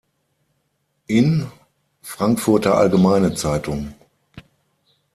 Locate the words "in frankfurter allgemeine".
1.09-3.35